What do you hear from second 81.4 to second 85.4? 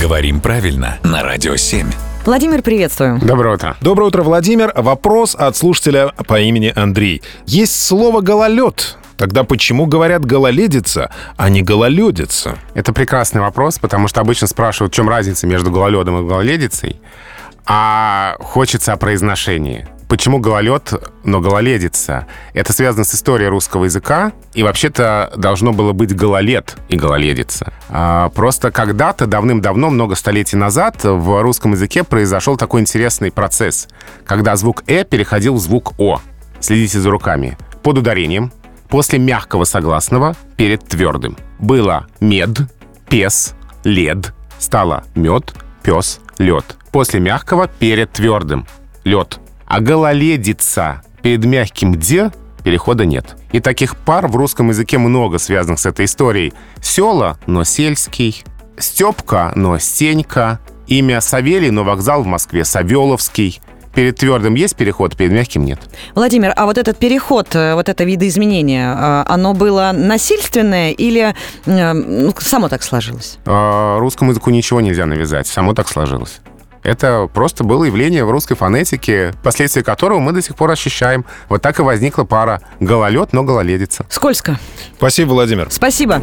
Вот так и возникла пара гололед, но гололедица. Скользко. Спасибо,